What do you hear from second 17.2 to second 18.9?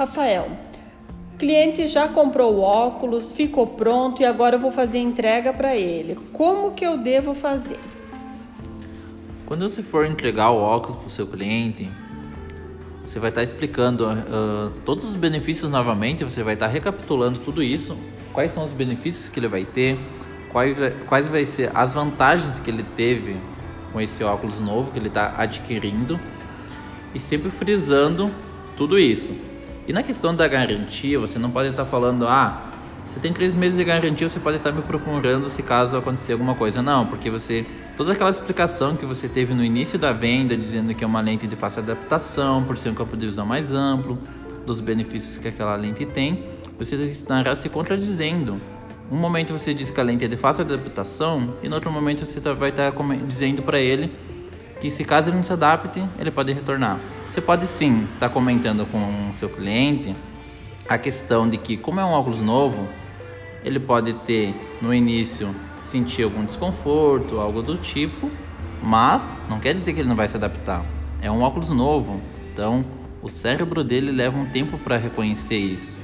tudo isso, quais são os